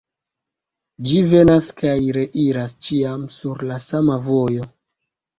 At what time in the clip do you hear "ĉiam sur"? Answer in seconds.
2.85-3.61